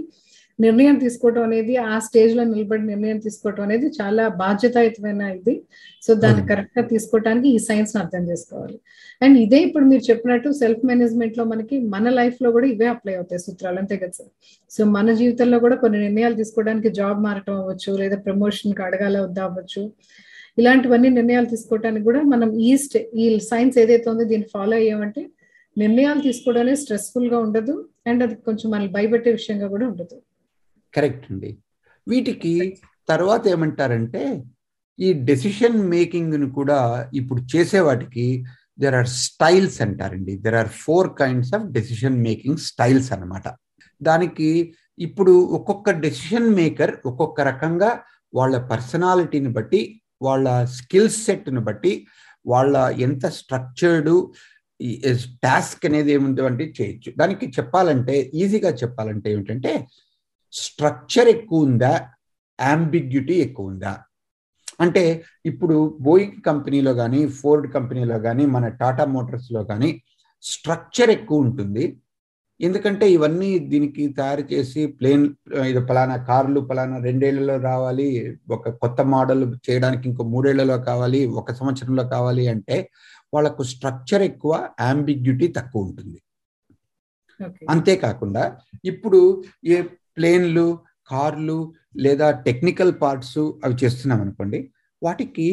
[0.59, 5.55] నిర్ణయం తీసుకోవటం అనేది ఆ స్టేజ్లో నిలబడి నిర్ణయం తీసుకోవటం అనేది చాలా బాధ్యతాయుతమైన ఇది.
[6.03, 8.79] సో దాన్ని కరెక్ట్గా తీసుకోవడానికి ఈ సైన్స్ అర్థం చేసుకోవాలి.
[9.25, 13.79] అండ్ ఇదే ఇప్పుడు మీరు చెప్పినట్టు సెల్ఫ్ మేనేజ్మెంట్లో మనకి మన లైఫ్లో కూడా ఇవే అప్లై అవుతాయి సూత్రాలు.
[13.83, 14.31] అంతే కదా సార్?
[14.71, 19.83] సో మన జీవితంలో కూడా కొన్ని నిర్ణయాలు తీసుకోవడానికి జాబ్ మారటం అవ్వచ్చు లేదా ప్రమోషన్కి అడగాల వద్దా అవ్వచ్చు.
[20.61, 25.23] ఇలాంటివన్నీ నిర్ణయాలు తీసుకోవడానికి కూడా మనం ఈ స్టే ఈ సైన్స్ ఏదైతే ఉందో దీన్ని ఫాలో అయ్యామంటే
[25.77, 27.75] నిర్ణయాలు తీసుకోవడం అనేది స్ట్రెస్ఫుల్గా ఉండదు.
[28.11, 30.17] అండ్ అది కొంచెం మనల్ని భయపెట్టే విషయంగా కూడా ఉండదు.
[30.99, 31.51] కరెక్ట్ అండి.
[32.09, 32.55] వీటికి
[33.09, 34.23] తర్వాత ఏమంటారంటే
[34.99, 36.79] ఈ డెసిషన్ మేకింగ్ను కూడా
[37.15, 38.27] ఇప్పుడు చేసే వాటికి
[38.81, 40.37] దెర్ ఆర్ స్టైల్స్ అంటారండి.
[40.37, 43.49] There are four kinds of decision making styles అనమాట
[44.01, 47.91] దానికి ఇప్పుడు ఒక్కొక్క డెసిషన్ మేకర్ ఒక్కొక్క రకంగా
[48.35, 49.81] వాళ్ళ పర్సనాలిటీని బట్టి
[50.23, 51.93] వాళ్ళ స్కిల్ సెట్ని బట్టి
[52.47, 52.77] వాళ్ళ
[53.07, 54.15] ఎంత స్ట్రక్చర్డు
[55.45, 57.11] టాస్క్ అనేది ఏముందంటే చేయొచ్చు.
[57.17, 59.73] దానికి చెప్పాలంటే ఈజీగా చెప్పాలంటే ఏమిటంటే
[60.53, 61.95] స్ట్రక్చర్ ఎక్కువ ఉందా
[62.59, 63.95] అంబిగ్యూటీ ఎక్కువ ఉందా
[64.81, 65.05] అంటే
[65.45, 69.91] ఇప్పుడు బోయింగ్ కంపెనీలో కానీ ఫోర్డ్ కంపెనీలో కానీ మన టాటా మోటార్స్లో కానీ
[70.45, 71.85] స్ట్రక్చర్ ఎక్కువ ఉంటుంది
[72.61, 75.25] ఎందుకంటే ఇవన్నీ దీనికి తయారు చేసి ప్లేన్
[75.69, 78.07] ఇది పలానా కార్లు పలానా రెండేళ్ళలో రావాలి
[78.51, 82.79] ఒక కొత్త మోడల్ చేయడానికి ఇంకో మూడేళ్ళలో కావాలి ఒక సంవత్సరంలో కావాలి అంటే
[83.33, 84.55] వాళ్ళకు స్ట్రక్చర్ ఎక్కువ
[84.89, 86.19] అంబిగ్యూటీ తక్కువ ఉంటుంది
[87.69, 88.45] అంతేకాకుండా
[88.85, 89.21] ఇప్పుడు
[89.67, 89.79] ఏ
[90.19, 90.67] ప్లేన్లు
[91.09, 91.59] కార్లు
[91.97, 94.59] లేదా టెక్నికల్ పార్ట్స్ అవి చేస్తున్నాం అనుకోండి
[95.03, 95.47] వాటికి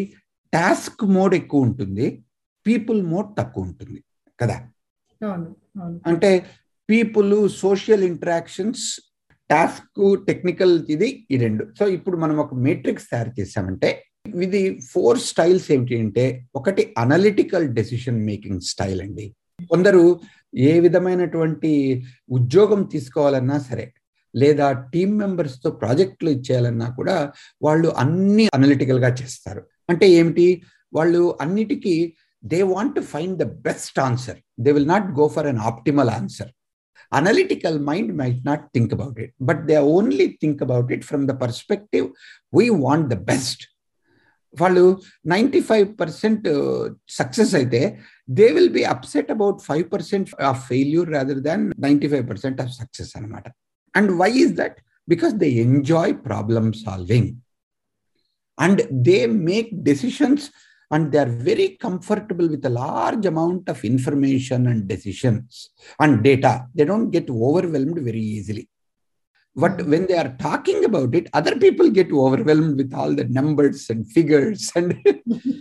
[0.53, 2.05] టాస్క్ మోడ్ ఎక్కువ ఉంటుంది
[2.65, 4.00] పీపుల్ మోడ్ తక్కువ ఉంటుంది
[4.39, 4.57] కదా?
[6.05, 6.29] అంటే
[6.89, 7.31] people
[7.62, 8.84] social interactions
[9.50, 11.63] task technical ఇది ఈ రెండు.
[11.79, 13.89] సో ఇప్పుడు మనం ఒక మేట్రిక్స్ తయారు చేసామంటే
[14.43, 16.24] ఇది ఫోర్ స్టైల్స్ ఏమిటి అంటే
[16.55, 19.25] ఒకటి అనలిటికల్ డెసిషన్ మేకింగ్ స్టైల్ అండి.
[19.69, 20.03] కొందరు
[20.63, 21.72] ఏ విధమైనటువంటి
[22.29, 23.86] ఉద్యోగం తీసుకోవాలన్నా సరే
[24.36, 27.15] లేదా టీం మెంబర్స్తో ప్రాజెక్టులు ఇచ్చేయాలన్నా కూడా
[27.62, 29.62] వాళ్ళు అన్ని అనలిటికల్గా చేస్తారు.
[29.89, 30.48] అంటే ఏమిటి?
[30.93, 31.95] వాళ్ళు అన్నిటికీ
[32.43, 36.52] they want to find the best answer they will not go for an optimal answer
[37.12, 41.36] analytical mind might not think about it but they only think about it from the
[41.43, 42.06] perspective
[42.54, 43.63] we want the best
[44.54, 44.84] వాళ్ళు
[45.26, 46.45] ninety five percent
[47.12, 47.82] success అయితే
[48.30, 52.71] they will be upset about five percent of failure rather than ninety five percent of
[52.71, 53.45] success అనమాట
[53.95, 54.79] And why is that?
[55.08, 57.41] Because they enjoy problem solving
[58.58, 60.51] and they make decisions
[60.91, 66.67] and they are very comfortable with a large amount of information and decisions and data.
[66.73, 68.69] They don't get overwhelmed very easily.
[69.58, 73.89] But when they are talking about it, other people get overwhelmed with all the numbers
[73.89, 75.00] and figures and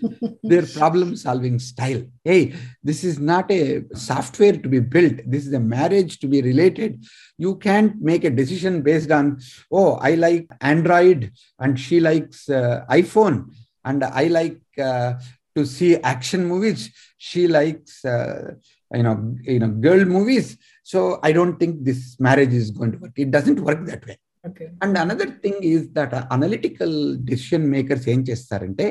[0.43, 2.03] their problem solving style.
[2.25, 5.21] Hey, this is not a software to be built.
[5.27, 7.05] This is a marriage to be related.
[7.39, 12.85] You can't make a decision based on, oh, I like Android and she likes uh,
[12.91, 13.55] iPhone
[13.85, 15.15] and I like uh,
[15.55, 16.91] to see action movies.
[17.17, 18.55] She likes, uh,
[18.93, 20.59] you know, you know, girl movies.
[20.92, 23.16] So I don't think this marriage is going to work.
[23.26, 24.18] It doesn't work that way.
[24.48, 24.70] Okay.
[24.82, 26.92] And another thing is that uh, analytical
[27.30, 28.88] decision makers ఏం చేస్తారంటే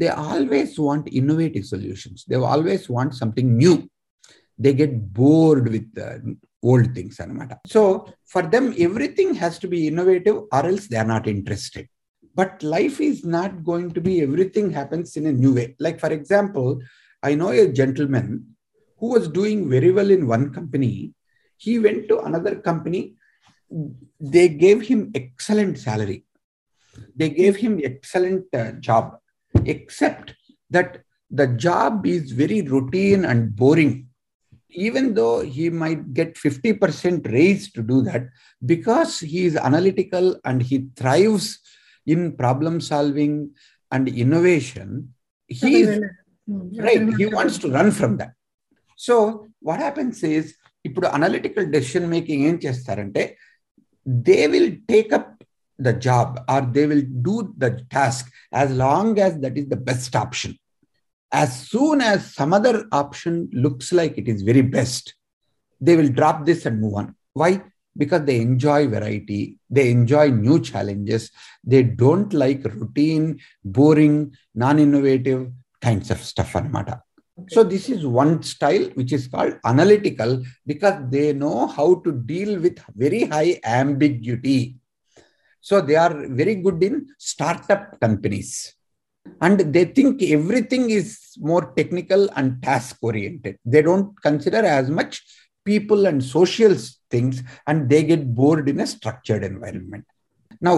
[0.00, 2.18] they always want innovative solutions.
[2.30, 3.76] They always want something new.
[4.64, 6.18] They get bored with uh,
[6.70, 7.82] old things అనమాట so
[8.32, 11.88] for them everything has to be innovative or else they are not interested
[12.34, 16.10] but life is not going to be everything happens in a new way like for
[16.18, 16.68] example
[17.22, 18.28] i know a gentleman
[19.00, 20.92] who was doing very well in one company
[21.57, 23.15] he went to another company.
[24.19, 26.25] They gave him excellent salary.
[27.15, 29.17] They gave him excellent uh, job
[29.65, 30.35] except
[30.69, 34.07] that the job is very routine and boring.
[34.69, 38.27] Even though he might get 50% raise to do that
[38.65, 41.59] because he is analytical and he thrives
[42.05, 43.51] in problem solving
[43.91, 45.13] and innovation
[45.47, 45.99] he is
[46.77, 48.33] right he wants to run from that.
[48.95, 50.55] So what happens is
[50.87, 53.23] ఇప్పుడు analytical decision making ఏం చేస్తారంటే
[54.27, 55.33] they will take up
[55.79, 58.27] the job or they will do the task
[58.59, 60.55] as long as that is the best option
[61.31, 65.09] as soon as some other option looks like it is very best
[65.81, 67.11] they will drop this and move on
[67.43, 67.51] why
[67.95, 71.31] because they enjoy variety, they enjoy new challenges,
[71.63, 76.53] they don't like routine, boring, non innovative kinds of stuff.
[76.53, 77.01] Anamata.
[77.48, 82.60] So this is one style which is called analytical because they know how to deal
[82.60, 84.76] with very high ambiguity.
[85.60, 88.74] So they are very good in startup companies.
[89.40, 93.58] And they think everything is more technical and task oriented.
[93.64, 95.22] They don't consider as much
[95.64, 96.74] people and social
[97.10, 100.04] things and they get bored in a structured environment.
[100.60, 100.76] Now,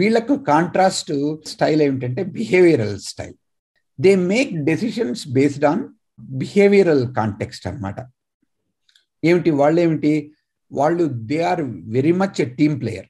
[0.00, 1.10] వీళ్ళకు contrast
[1.52, 3.34] style ఏమిటంటే behavioural style
[3.98, 5.82] they make decisions based on
[6.40, 8.00] behavioural context అనమాట
[9.24, 10.12] ఏమిటి వాళ్ళు ఏమిటి
[10.72, 11.62] వాళ్ళు they are
[11.96, 13.08] very much a team player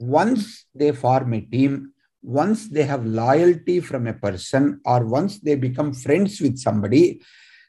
[0.00, 1.76] once they form a team
[2.22, 7.02] once they have loyalty from a person or once they become friends with somebody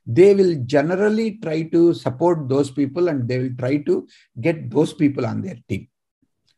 [0.06, 4.08] they will generally try to support those people and they will try to
[4.42, 5.88] get those people on their team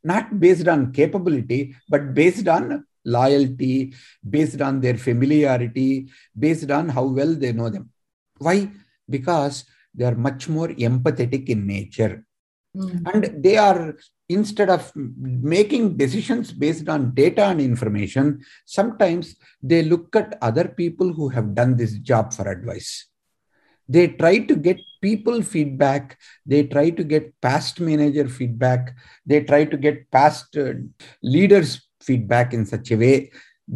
[0.03, 3.94] not based on capability but based on loyalty
[4.28, 7.90] based on their familiarity based on how well they know them.
[8.38, 8.68] Why?
[9.08, 9.64] Because
[9.94, 12.26] they are much more empathetic in nature.
[12.76, 13.14] Mm.
[13.14, 13.96] and they are
[14.28, 21.10] instead of making decisions based on data and information sometimes they look at other people
[21.10, 23.06] who have done this job for advice.
[23.88, 26.18] They try to get people feedback.
[26.44, 28.96] They try to get past manager feedback.
[29.24, 30.72] They try to get past uh,
[31.22, 33.14] leaders feedback in such a way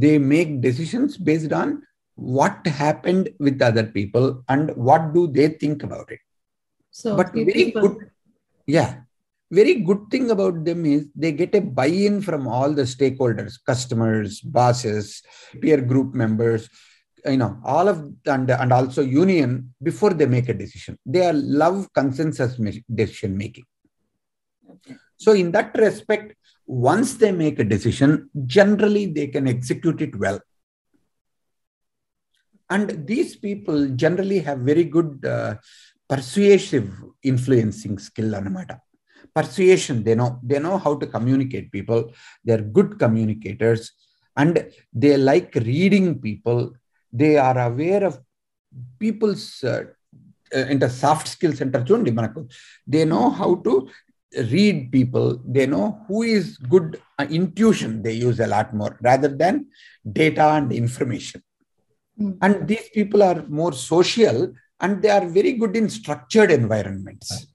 [0.03, 1.83] they make decisions based on
[2.15, 6.21] what happened with other people and what do they think about it
[6.91, 8.11] So but very people- good
[8.67, 8.91] yeah
[9.59, 14.41] very good thing about them is they get a buy-in from all the stakeholders customers
[14.59, 15.23] bosses
[15.63, 16.69] peer group members
[17.33, 17.97] you know all of
[18.35, 22.53] and, and also union before they make a decision they are love consensus
[23.01, 23.67] decision making.
[25.24, 30.40] so in that respect once they make a decision generally they can execute it well
[32.70, 35.56] and these people generally have very good uh,
[36.14, 36.88] persuasive
[37.32, 38.78] influencing skill anamata
[39.38, 42.02] persuasion they know they know how to communicate people
[42.44, 43.92] they're good communicators
[44.38, 44.54] and
[44.94, 46.60] they like reading people
[47.22, 48.16] they are aware of
[49.00, 49.84] people's uh,
[50.56, 52.42] uh, into soft skill center చూడండి మనకు
[52.94, 53.74] they know how to
[54.51, 59.29] read people they know who is good uh, intuition they use a lot more rather
[59.29, 59.67] than
[60.13, 61.43] data and information.
[62.21, 62.37] Mm.
[62.43, 67.47] and these people are more social and they are very good in structured environments.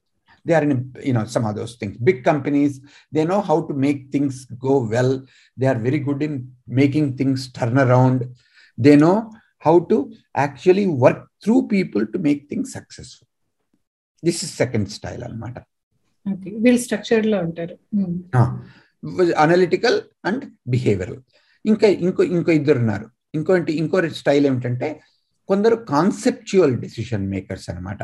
[0.44, 1.98] They are in you know some of those things.
[1.98, 2.80] Big companies
[3.12, 5.24] they know how to make things go well.
[5.58, 8.36] They are very good in making things turn around.
[8.78, 13.28] They know how to actually work through people to make things successful.
[14.22, 15.64] This is second style Okay.
[16.64, 17.76] వీళ్ళు స్ట్రక్చర్డ్లో ఉంటారు.
[19.38, 21.20] Analytical and behavioural
[21.66, 23.10] ఇంకా ఇంకో ఇంకో ఇద్దరు ఉన్నారు.
[23.36, 25.02] ఇంకోటి ఇంకో style ఏమిటంటే
[25.50, 28.04] కొందరు కాన్సెప్చువల్ డెసిషన్ మేకర్స్ అనమాట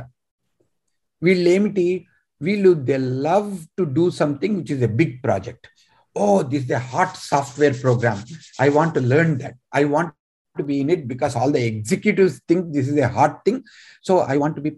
[1.24, 2.08] వీళ్ళు ఏమిటి
[2.42, 5.68] వీళ్ళు they love to do something which is a big project
[6.16, 8.22] oh this the hot software program
[8.62, 10.14] I want to learn that I want
[10.56, 13.62] to be in it because all the executives think this is a hot thing
[14.04, 14.72] so I want to be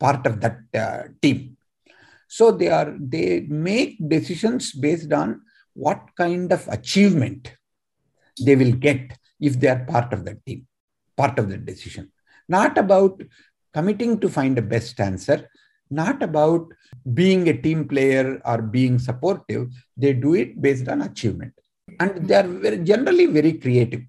[0.00, 0.60] part of that
[1.20, 1.51] team
[2.36, 3.26] so they are they
[3.68, 5.28] make decisions based on
[5.84, 7.42] what kind of achievement
[8.46, 9.02] they will get
[9.48, 10.66] if they are part of the team
[11.16, 12.04] part of the decision.
[12.48, 13.22] Not about
[13.74, 15.38] committing to find a best answer
[15.92, 16.72] not about
[17.20, 19.68] being a team player or being supportive.
[19.96, 21.52] They do it based on achievement.
[22.00, 24.02] And they are very, generally very creative.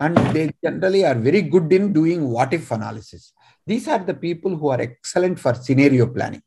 [0.00, 3.32] And they generally are very good in doing what if analysis.
[3.66, 6.42] These are the people who are excellent for scenario planning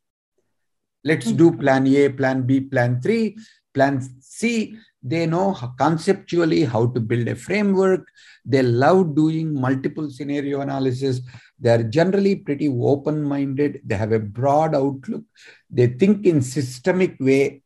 [1.04, 3.36] let's do plan A, plan B, plan three,
[3.74, 4.76] plan C.
[5.02, 8.06] They know conceptually how to build a framework.
[8.44, 11.22] They love doing multiple scenario analysis.
[11.58, 13.80] They are generally pretty open minded.
[13.84, 15.24] They have a broad outlook.
[15.70, 17.62] They think in systemic way.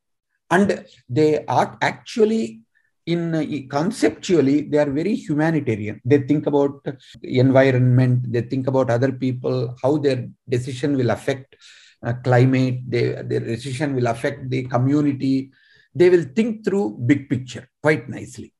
[0.51, 2.61] And they are actually
[3.07, 6.81] in uh, conceptually they are very humanitarian they think about
[7.23, 11.55] environment they think about other people how their decision will affect
[12.06, 15.52] uh, climate, they, their decision will affect the community.
[15.94, 18.54] They will think through big picture quite nicely.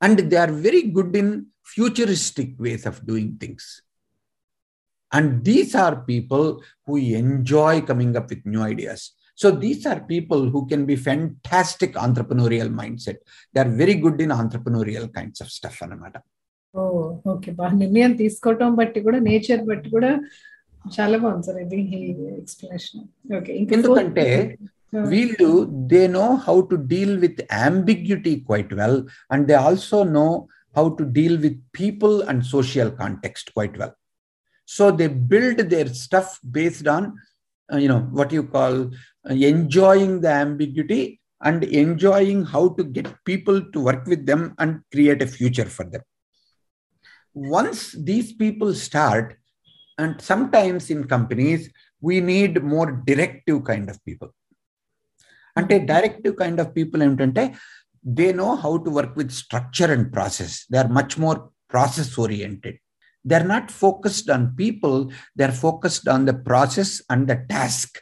[0.00, 1.28] And they are very good in
[1.64, 3.82] futuristic ways of doing things.
[5.12, 9.12] And these are people who enjoy coming up with new ideas.
[9.34, 13.16] So these are people who can be fantastic entrepreneurial mindset.
[13.52, 16.22] They are very good in entrepreneurial kinds of stuff, Anamata.
[16.74, 16.82] Oh
[17.30, 20.10] okay బాగా నిర్ణయం తీసుకోవటం బట్టి కూడా nature బట్టి కూడా
[20.95, 21.79] చాలా బాగుంది sir ఇది
[22.41, 23.03] ఎక్స్ప్లెనేషన్
[23.37, 24.25] ఓకే ఇంకా ఎందుకంటే
[25.13, 25.49] వీళ్ళు
[25.93, 28.99] they know how to deal with ambiguity quite well
[29.35, 30.27] and they also know
[30.75, 33.95] how to deal with people and social context quite well
[34.69, 37.07] so they build their stuff based on
[37.69, 38.79] you know what you call
[39.51, 41.01] enjoying the ambiguity
[41.41, 45.85] and enjoying how to get people to work with them and create a future for
[45.85, 46.01] them.
[47.35, 49.37] Once these people start,
[49.98, 51.70] and sometimes in companies,
[52.02, 54.30] we need more directive kind of people.
[55.56, 57.42] అంటే directive kind of people ఏంటంటే
[58.18, 61.38] they know how to work with structure and process they are much more
[61.72, 62.78] process oriented
[63.24, 64.96] they are not focused on people
[65.38, 67.98] they are focused on the process and the task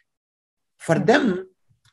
[0.83, 1.31] for them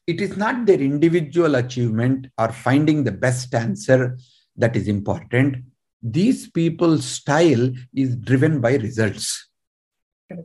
[0.08, 4.17] it is not their individual achievement or finding the best answer
[4.58, 5.58] that is important.
[6.04, 9.50] These people's style is driven by results.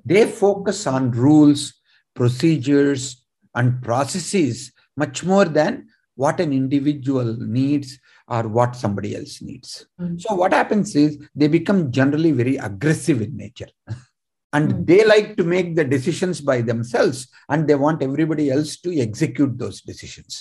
[0.05, 1.75] They focus on rules,
[2.17, 3.25] procedures,
[3.55, 9.87] and processes much more than what an individual needs or what somebody else needs.
[10.01, 10.19] Mm-hmm.
[10.19, 13.69] So, what happens is they become generally very aggressive in nature.
[14.53, 14.87] and mm.
[14.87, 19.55] they like to make the decisions by themselves and they want everybody else to execute
[19.63, 20.35] those decisions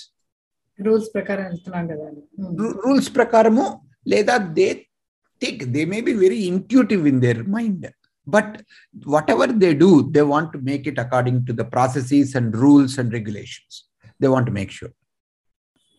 [0.78, 2.06] rules ప్రకారం వెళ్తున్నాం కదా
[2.84, 3.64] rules ప్రకారము
[4.12, 4.68] లేదా they
[5.42, 7.84] think they may be very intuitive in their mind
[8.27, 8.61] But
[9.05, 13.11] whatever they do, they want to make it according to the processes and rules and
[13.11, 13.85] regulations.
[14.19, 14.91] They want to make sure.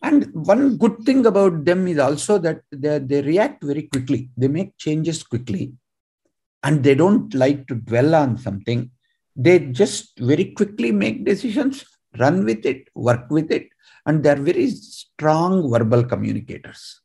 [0.03, 4.29] And one good thing about them is also that they, they react very quickly.
[4.37, 5.73] They make changes quickly.
[6.63, 8.91] And they don't like to dwell on something.
[9.35, 11.83] They just very quickly make decisions,
[12.17, 13.69] run with it, work with it.
[14.05, 17.01] And they're very strong verbal communicators.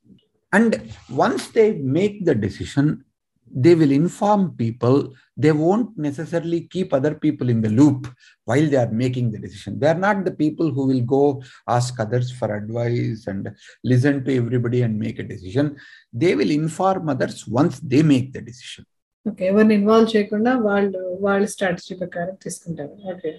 [0.53, 3.03] And once they make the decision,
[3.50, 4.96] they will inform people.
[5.36, 8.06] They won't necessarily keep other people in the loop
[8.44, 9.78] while they are making the decision.
[9.80, 13.50] They are not the people who will go ask others for advice and
[13.84, 15.76] listen to everybody and make a decision.
[16.12, 18.84] They will inform others once they make the decision.
[19.26, 23.30] Okay ఎవరిని involve చేయకుండా వాళ్ళు వాళ్ళ strategy ప్రకారం తీసుకుంటారు okay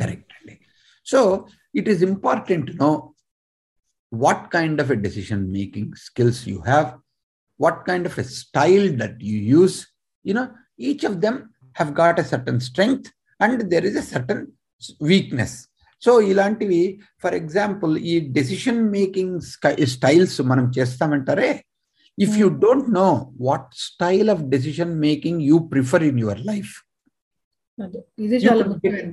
[0.00, 0.54] correct అండి
[1.06, 1.18] so
[1.74, 2.88] it is important know
[4.12, 6.88] what kind of a decision making skills you have
[7.59, 9.77] what kind of a style that you use
[10.25, 10.45] you know
[10.89, 11.39] each of them
[11.75, 14.43] have got a certain strength and there is a certain
[15.11, 15.57] weakness
[16.03, 16.81] so ఇలాంటివి
[17.23, 19.35] for example ఈ decision making
[19.95, 21.51] styles మనం చేస్తామంటారే
[22.17, 26.73] if you don't know what style of decision making you prefer in your life
[28.23, 28.63] ఇది చాలా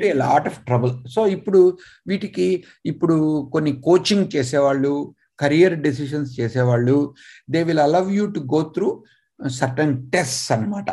[0.09, 0.93] a lot of trouble.
[1.15, 1.61] So ఇప్పుడు
[2.07, 2.49] వీటికి
[2.85, 3.17] ఇప్పుడు
[3.55, 4.93] కొన్ని కోచింగ్ చేసేవాళ్ళు
[5.40, 6.98] కెరియర్ డెసిషన్స్ చేసేవాళ్ళు
[7.56, 8.90] they will allow you to go through
[9.62, 10.90] certain test అనమాట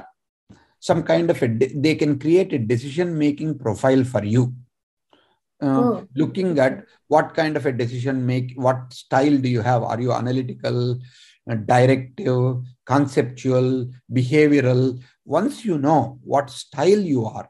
[0.83, 1.43] some kind of
[1.87, 4.45] they can create a decision making profile for you
[6.21, 6.73] looking at
[7.13, 10.79] what kind of a decision make what style do you have are you analytical
[11.47, 15.03] directive, conceptual, behavioral.
[15.25, 17.49] Once you know what style you are,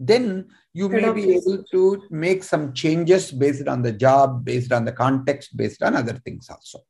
[0.00, 4.84] then you may be able to make some changes based on the job, based on
[4.84, 6.80] the context, based on other things also.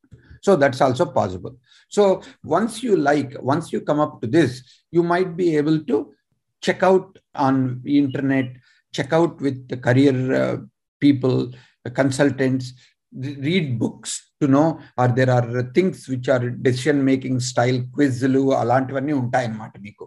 [0.42, 1.56] So that's also possible.
[1.88, 6.14] So once you like, once you come up to this, you might be able to
[6.60, 8.46] check out on the internet,
[8.92, 10.56] check out with the career uh,
[11.00, 11.50] people,
[11.84, 12.72] the consultants,
[13.16, 19.14] read books to know or there are things which are decision making style క్విజ్లు అలాంటివన్నీ
[19.22, 20.06] ఉంటాయన్నమాట మీకు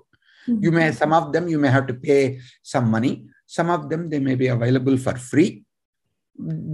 [0.63, 2.21] you may some of them you may have to pay
[2.73, 3.13] some money
[3.46, 5.50] some of them they may be available for free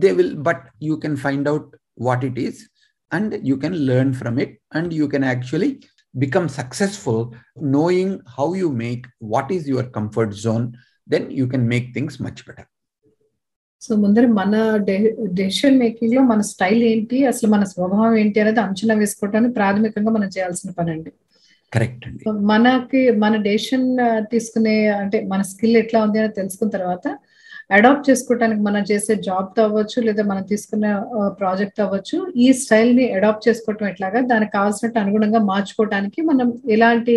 [0.02, 2.68] they will but you can find out what it is
[3.10, 5.70] and you can learn from it and you can actually
[6.14, 10.66] become successful knowing how you make what is your comfort zone
[11.06, 12.66] then you can make things much better
[13.82, 14.54] so ముందర మన
[15.40, 20.70] decision మేకింగ్లో మన style ఏంటి అసలు మన స్వభావం ఏంటి అనేది అంచనా వేసుకోవడానికి ప్రాథమికంగా మనం చేయాల్సిన
[20.78, 21.10] పని అండి
[21.74, 22.22] కరెక్ట్ అండి.
[22.50, 23.88] మనకి మన డెసిషన్
[24.32, 27.06] తీసుకునే అంటే మన స్కిల్ ఎట్లా ఉంది అని తెలుసుకున్న తర్వాత
[27.76, 30.86] అడాప్ట్ చేసుకోవడానికి మనం చేసే జాబ్తో అవ్వచ్చు లేదా మనం తీసుకున్న
[31.40, 37.16] ప్రాజెక్ట్ అవ్వచ్చు ఈ స్టైల్ని అడాప్ట్ చేసుకోవటం ఎట్లాగా దానికి కావాల్సినట్టు అనుగుణంగా మార్చుకోవడానికి మనం ఎలాంటి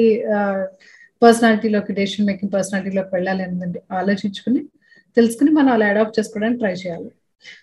[1.21, 4.61] పర్సనాలిటీలోకి డెసిషన్ మేకింగ్ పర్సనాలిటీలోకి వెళ్ళాలి అనేది ఆలోచించుకుని
[5.17, 7.09] తెలుసుకుని మనం అలా అడాప్ట్ చేసుకోవడానికి ట్రై చేయాలి.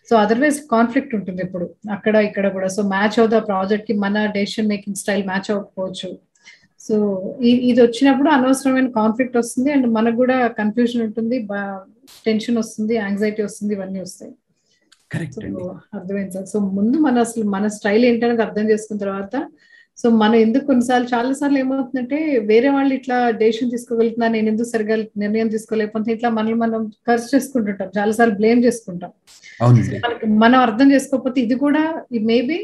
[0.09, 2.69] సో అదర్వైజ్ కాన్ఫ్లిక్ట్ ఉంటుంది ఇప్పుడు అక్కడ ఇక్కడ కూడా.
[2.77, 6.11] సో మ్యాచ్ అవుదా ప్రాజెక్ట్కి మన డెసిషన్ మేకింగ్ స్టైల్ మ్యాచ్ అవ్వకపోవచ్చు.
[6.89, 6.97] సో
[7.71, 11.39] ఇది వచ్చినప్పుడు అనవసరమైన కాన్ఫ్లిక్ట్ వస్తుంది అండ్ మనకు కూడా కన్ఫ్యూజన్ ఉంటుంది
[12.27, 14.33] టెన్షన్ వస్తుంది యాంగ్జైటీ వస్తుంది ఇవన్నీ వస్తాయి.
[15.99, 16.47] అర్థమైంది సార్.
[16.53, 19.37] సో ముందు మన అసలు మన స్టైల్ ఏంటనేది అర్థం చేసుకున్న తర్వాత
[19.99, 22.19] సో మనం ఎందుకు కొన్నిసార్లు చాలా సార్లు ఏమవుతుందంటే
[22.51, 27.89] వేరే వాళ్ళు ఇట్లా డెసిషన్ తీసుకోగలుగుతున్నా నేను ఎందుకు సరిగా నిర్ణయం తీసుకోలేకపోతే ఇట్లా మనల్ని మనం ఖర్చు చేసుకుంటుంటాం
[27.99, 29.11] చాలా సార్లు బ్లేమ్ చేసుకుంటాం.
[30.45, 31.83] మనం అర్థం చేసుకోకపోతే ఇది కూడా
[32.31, 32.59] మేబీ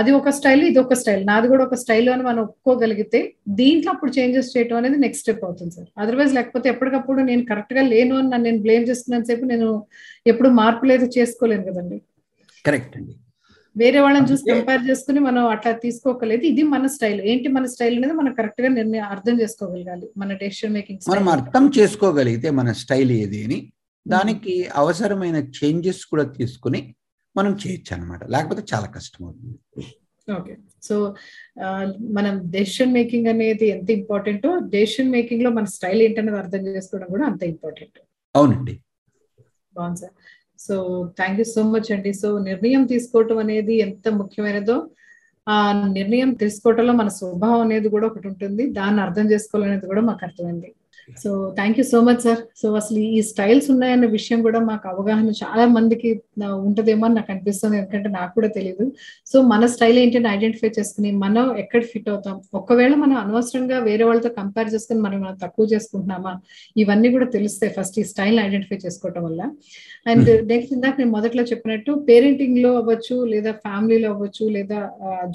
[0.00, 1.22] అది ఒక స్టైల్ ఇది ఒక స్టైల్.
[1.28, 3.20] నాది కూడా ఒక స్టైల్ అని మనం ఒప్పుకోగలిగితే
[3.60, 5.88] దీంట్లో అప్పుడు చేంజెస్ చేయడం అనేది నెక్స్ట్ స్టెప్ అవుతుంది సార్.
[6.02, 9.68] అదర్వైజ్ లేకపోతే ఎప్పటికప్పుడు నేను కరెక్ట్గా లేను అని నన్ను నేను బ్లేమ్ చేసుకున్నంత సేపు నేను
[10.32, 11.98] ఎప్పుడు మార్పులు అయితే చేసుకోలేను కదండి.
[12.64, 13.14] కరెక్ట్ అండి.
[13.76, 16.42] వేరే వాళ్ళని చూసి కంపేర్ చేసుకుని మనం అట్లా తీసుకోకలేదు.
[16.50, 17.20] ఇది మన స్టైల్.
[17.30, 22.50] ఏంటి మన స్టైల్ అనేది మనం కరెక్ట్గా నిర్ణయం అర్థం చేసుకోగలగాలి మన డెసిషన్ మేకింగ్ మనం అర్థం చేసుకోగలిగితే
[22.60, 23.58] మన స్టైల్ ఏది అని
[24.06, 26.80] దానికి అవసరమైన చేంజెస్ కూడా తీసుకుని
[27.38, 29.58] మనం చేయొచ్చు అనమాట లేకపోతే చాలా కష్టం అవుతుంది
[30.28, 30.54] ఓకే.
[30.86, 30.94] సో
[32.16, 37.42] మనం డెసిషన్ మేకింగ్ అనేది ఎంత ఇంపార్టెంటో డెసిషన్ మేకింగ్లో మన స్టైల్ ఏంటనేది అర్థం చేసుకోవడం కూడా అంత
[37.52, 37.98] ఇంపార్టెంట్
[38.34, 38.74] అవునండి.
[39.74, 40.14] బాగుంది sir.
[40.58, 40.74] So
[41.18, 42.12] thank you so much అండి.
[42.22, 44.76] సో నిర్ణయం తీసుకోవటం అనేది ఎంత ముఖ్యమైనదో
[45.46, 45.56] ఆ
[45.98, 48.64] నిర్ణయం తీసుకోవటంలో మన స్వభావం అనేది కూడా ఒకటి ఉంటుంది.
[48.78, 50.70] దాన్ని అర్థం చేసుకోవాలనేది కూడా మాకు అర్థమైంది.
[51.22, 55.32] So thank you so much sir so అసలు ఈ స్టైల్స్ ఉన్నాయన్న విషయం కూడా మాకు అవగాహన
[55.40, 56.10] చాలా మందికి
[56.66, 57.76] ఉంటదేమో అని నాకు అనిపిస్తుంది.
[57.80, 58.84] ఎందుకంటే నాకు కూడా తెలియదు
[59.30, 62.36] సో మన స్టైల్ ఏంటంటే ఐడెంటిఫై చేసుకుని మనం ఎక్కడ ఫిట్ అవుతాం?
[62.60, 66.34] ఒకవేళ మనం అనవసరంగా వేరే వాళ్ళతో కంపేర్ చేసుకుని మనం మనం తక్కువ చేసుకుంటున్నామా?
[66.82, 69.42] ఇవన్నీ కూడా తెలుస్తాయి ఫస్ట్ ఈ స్టైల్ ఐడెంటిఫై చేసుకోవటం వల్ల.
[70.12, 74.80] అండ్ నెక్స్ట్ ఇందాక నేను మొదట్లో చెప్పినట్టు పేరెంటింగ్లో అవ్వచ్చు లేదా ఫ్యామిలీలో అవ్వచ్చు లేదా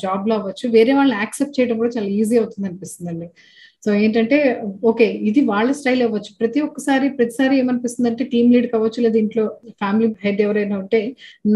[0.04, 3.30] జాబ్లో అవ్వచ్చు వేరే వాళ్ళని యాక్సెప్ట్ చేయడం కూడా చాలా ఈజీ అవుతుంది అనిపిస్తుందండి.
[3.86, 4.38] సో ఏంటంటే
[4.90, 6.32] ఓకే ఇది వాళ్ళ స్టైల్ అవ్వచ్చు.
[6.42, 9.44] ప్రతి ఒక్కసారి ప్రతిసారి ఏమనిపిస్తుంది అంటే టీమ్ లీడ్ కావచ్చు లేదా ఇంట్లో
[9.82, 11.00] ఫ్యామిలీ హెడ్ ఎవరైనా ఉంటే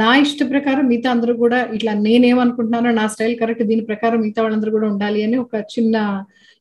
[0.02, 4.74] నా ఇష్ట ప్రకారం మిగతా అందరూ కూడా ఇట్లా నేనేమనుకుంటున్నానో నా స్టైల్ కరెక్ట్ దీని ప్రకారం మిగతా వాళ్ళందరూ
[4.78, 5.96] కూడా ఉండాలి అని ఒక చిన్న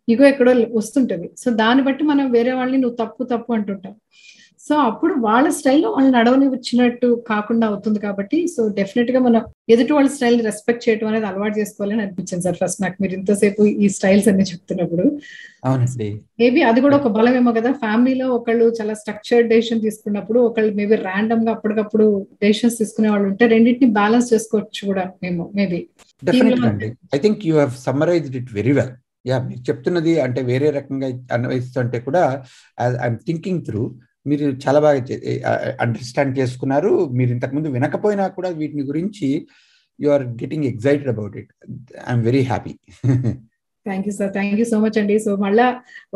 [0.09, 1.29] ఇగో ఎక్కడో వస్తుంటది.
[1.43, 3.97] సో దాన్ని బట్టి మనం వేరే వాళ్ళని నువ్వు తప్పు తప్పు అంటుంటావు.
[4.67, 9.43] సో అప్పుడు వాళ్ళ స్టైల్లో వాళ్ళు నడవని వచ్చినట్టు కాకుండా అవుతుంది కాబట్టి సో డెఫినెట్గా మనం
[9.75, 12.97] ఎదుటి వాళ్ళ స్టైల్ రెస్పెక్ట్ చేయడం అనేది అలవాటు చేసుకోవాలని అనిపించింది సార్ ఫస్ట్ నాకు.
[13.03, 15.05] మీరు ఇంతసేపు ఈ స్టైల్స్ అన్ని చెప్తున్నప్పుడు.
[15.65, 16.09] అవునండి.
[16.41, 17.73] మేబీ అది కూడా ఒక బలమేమో కదా.
[17.85, 22.07] ఫ్యామిలీలో ఒకళ్ళు చాలా స్ట్రక్చర్డ్ డెసిషన్ తీసుకున్నప్పుడు ఒకళ్ళు మేబీ ర్యాండమ్గా అప్పటికప్పుడు
[22.43, 25.81] డెసిషన్స్ తీసుకునే వాళ్ళు ఉంటే రెండింటిని బ్యాలెన్స్ చేసుకోవచ్చు కూడా మేము maybe
[27.15, 32.01] I think you have summarised it very well yeah మీరు చెప్తున్నది అంటే వేరే రకంగా అన్వయిస్తుంటే
[32.01, 32.25] కూడా
[32.79, 33.85] ఐఎమ్ థింకింగ్ త్రూ
[34.31, 35.01] మీరు చాలా బాగా
[35.85, 36.93] అండర్స్టాండ్ చేసుకున్నారు.
[37.21, 39.29] మీరు ఇంతకుముందు వినకపోయినా కూడా వీటిని గురించి
[39.99, 41.53] you are getting excited about it
[42.09, 42.75] I'm very happy
[43.87, 45.17] thank you sir thank you so much అండి.
[45.25, 45.67] సో మళ్ళా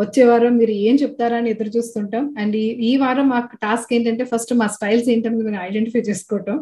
[0.00, 2.24] వచ్చే వారం మీరు ఏం చెప్తారని ఎదురు చూస్తుంటాం.
[2.42, 2.56] అండ్
[2.88, 6.56] ఈ వారం మాకు టాస్క్ ఏంటంటే ఫస్ట్ మా స్టైల్స్ ఏంటని మేము ఐడెంటిఫై చేసుకోవటం.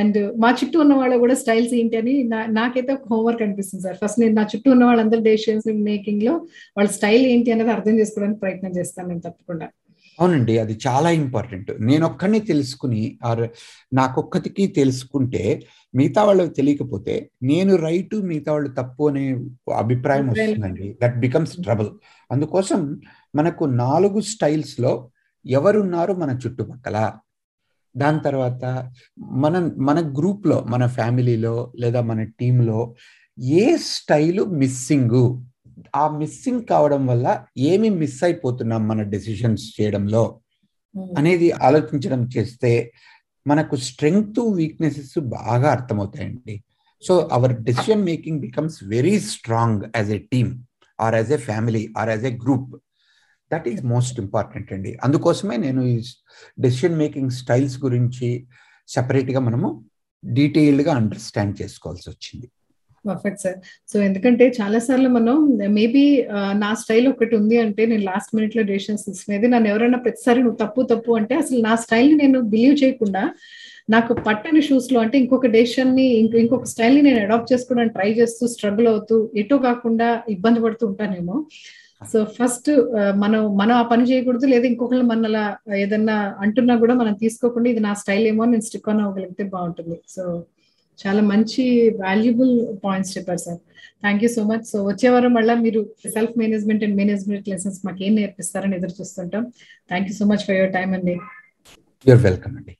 [0.00, 2.14] అండ్ మా చుట్టూ ఉన్న వాళ్ళు కూడా స్టైల్స్ ఏంటి అని
[2.60, 6.34] నాకైతే ఒక హోంవర్క్ అనిపిస్తుంది సార్ ఫస్ట్ నేను నా చుట్టూ ఉన్న వాళ్ళందరూ డెసిషన్స్ మేకింగ్లో
[6.78, 9.68] వాళ్ళ స్టైల్ ఏంటి అనేది అర్థం చేసుకోవడానికి ప్రయత్నం చేస్తాను నేను తప్పకుండా.
[10.20, 10.58] అవునండి.
[10.58, 11.72] అది చాలా ఇంపార్టెంట్.
[11.80, 13.48] నేను ఒక్కడిని తెలుసుకుని ఆర్
[13.94, 15.62] నాకొక్కటికి తెలుసుకుంటే
[15.94, 19.44] మిగతా వాళ్ళకి తెలియకపోతే నేను రైట్ మిగతా వాళ్ళు తప్పు అనే
[19.76, 20.98] అభిప్రాయం వస్తుందండి.
[21.02, 21.88] That becomes trouble.
[22.32, 23.00] అందుకోసం
[23.34, 25.10] మనకు నాలుగు స్టైల్స్లో
[25.46, 27.12] ఎవరున్నారు మన చుట్టుపక్కల.
[27.96, 32.94] దాని తర్వాత మన మన గ్రూప్లో మన ఫ్యామిలీలో లేదా మన టీంలో
[33.42, 35.44] ఏ స్టైలు మిస్సింగు?
[35.96, 40.40] ఆ మిస్సింగ్ కావడం వల్ల ఏమి మిస్ అయిపోతున్నాం మన డెసిషన్స్ చేయడంలో
[41.18, 42.92] అనేది ఆలోచించడం చేస్తే
[43.46, 46.64] మనకు స్ట్రెంగ్త్ వీక్నెసెస్ బాగా అర్థమవుతాయండి.
[47.02, 50.62] So our decision making becomes very strong as a team
[51.00, 52.76] or as a family or as a group
[53.52, 54.98] that is most important అండి.
[55.04, 56.02] అందుకోసమే నేను ఈ
[56.60, 58.46] డెసిషన్ మేకింగ్ స్టైల్స్ గురించి
[58.88, 59.84] సపరేట్గా మనము
[60.24, 62.50] డీటెయిల్డ్గా అండర్స్టాండ్ చేసుకోవాల్సి వచ్చింది.
[63.08, 63.58] పర్ఫెక్ట్ సార్
[63.92, 65.36] సో ఎందుకంటే చాలా సార్లు మనం
[65.78, 66.04] మేబీ
[66.64, 69.46] నా స్టైల్ ఒకటి ఉంది అంటే నేను లాస్ట్ మినిట్లో డెసిషన్స్ తీసుకునేది.
[69.54, 73.24] నన్ను ఎవరైనా ప్రతిసారి నువ్వు తప్పు తప్పు అంటే అసలు నా స్టైల్ని నేను బిలీవ్ చేయకుండా
[73.94, 76.06] నాకు పట్టని షూస్లో అంటే ఇంకొక డెసిషన్ని
[76.42, 81.36] ఇంకొక స్టైల్ని నేను అడాప్ట్ చేసుకోవడానికి ట్రై చేస్తూ స్ట్రగుల్ అవుతూ ఎటో కాకుండా ఇబ్బంది పడుతూ ఉంటానేమో.
[82.10, 82.68] సో ఫస్ట్
[83.22, 85.44] మనం మనం ఆ పని చేయకూడదు లేదా ఇంకొకళ్ళు మన అలా
[85.84, 89.96] ఏదన్నా అంటున్నా కూడా మనం తీసుకోకుండా ఇది నా స్టైల్ ఏమో నేను స్టిక్ ఆన్ అవ్వగలిగితే బాగుంటుంది.
[90.14, 90.22] సో
[90.98, 91.64] చాలా మంచి
[92.04, 92.52] వాల్యుబుల్
[92.84, 93.60] పాయింట్స్ చెప్పారు sir
[94.02, 95.80] thank you so much so వచ్చే వారం మళ్ళీ మీరు
[96.16, 99.44] self management and management lessons మాకు ఏం నేర్పిస్తారని ఎదురు చూస్తుంటాం.
[99.90, 101.16] Thank you so much for your time అండి
[102.06, 102.74] యూర్ వెల్కమ్ అండి.